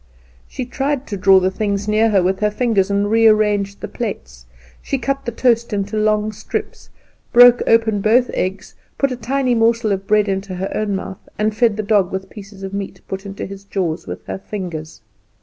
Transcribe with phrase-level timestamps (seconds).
[0.47, 3.87] She tried to draw the things near her with her fingers, and re arranged the
[3.87, 4.47] plates.
[4.81, 6.89] She cut the toast into long strips,
[7.31, 11.55] broke open both eggs, put a tiny morsel of bread into her own mouth, and
[11.55, 15.01] fed the dog with pieces of meat put into his jaws with her fingers.